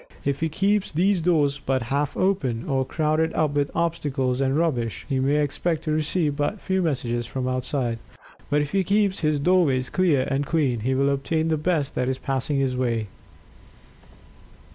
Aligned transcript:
If 0.25 0.39
he 0.39 0.49
keeps 0.49 0.91
these 0.91 1.21
doors 1.21 1.61
but 1.63 1.83
half 1.93 2.17
open, 2.17 2.67
or 2.67 2.83
crowded 2.83 3.31
up 3.35 3.51
with 3.51 3.69
obstacles 3.75 4.41
and 4.41 4.57
rubbish, 4.57 5.05
he 5.07 5.19
may 5.19 5.37
expect 5.43 5.83
to 5.83 5.91
receive 5.91 6.35
but 6.35 6.59
few 6.59 6.81
messages 6.81 7.27
from 7.27 7.47
outside. 7.47 7.99
But 8.49 8.61
if 8.63 8.71
he 8.71 8.83
keeps 8.83 9.19
his 9.19 9.37
doorways 9.37 9.91
clear, 9.91 10.23
and 10.27 10.43
clean, 10.43 10.79
he 10.79 10.95
will 10.95 11.11
obtain 11.11 11.49
the 11.49 11.55
best 11.57 11.93
that 11.93 12.09
is 12.09 12.17
passing 12.17 12.57
his 12.57 12.75
way. 12.75 13.09